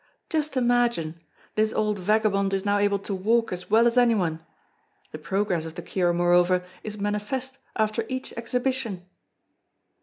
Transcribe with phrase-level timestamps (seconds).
[0.31, 1.21] Just imagine!
[1.53, 4.43] This old vagabond is now able to walk as well as anyone.
[5.11, 9.05] The progress of the cure, moreover, is manifest after each exhibition!"